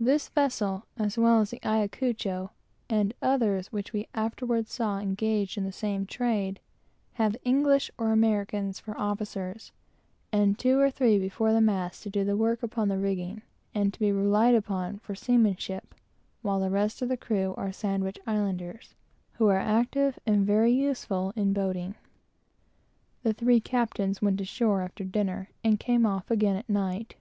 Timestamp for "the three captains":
23.22-24.22